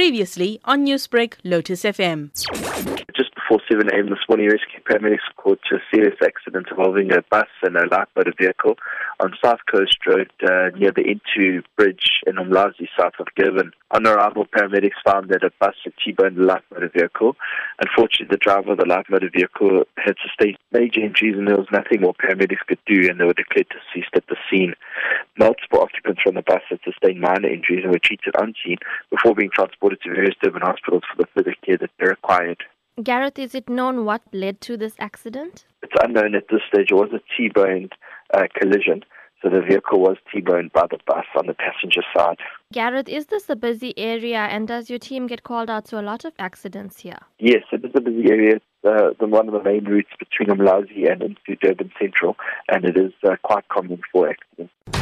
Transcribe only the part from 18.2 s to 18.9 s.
the driver of the